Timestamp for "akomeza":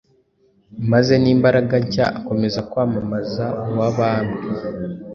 2.19-2.59